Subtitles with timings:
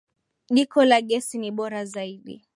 [0.53, 2.35] Jiko la gesi ni bora zaidi.